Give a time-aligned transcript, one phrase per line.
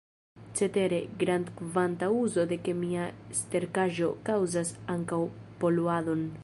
[0.59, 3.05] Cetere, grandkvanta uzo de kemia
[3.41, 5.23] sterkaĵo kaŭzas ankaŭ
[5.65, 6.29] poluadon.